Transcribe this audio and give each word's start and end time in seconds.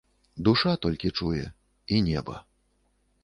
Душа 0.47 0.71
толькі 0.85 1.11
чуе 1.17 1.43
і 1.97 1.99
неба. 2.07 2.39